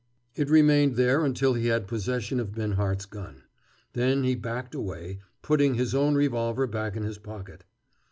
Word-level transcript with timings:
It 0.33 0.49
remained 0.49 0.95
there 0.95 1.23
until 1.23 1.53
he 1.53 1.67
had 1.67 1.85
possession 1.87 2.39
of 2.39 2.53
Binhart's 2.53 3.05
gun. 3.05 3.43
Then 3.93 4.23
he 4.23 4.33
backed 4.33 4.73
away, 4.73 5.19
putting 5.43 5.75
his 5.75 5.93
own 5.93 6.15
revolver 6.15 6.65
back 6.65 6.95
in 6.95 7.03
his 7.03 7.19
pocket. 7.19 7.65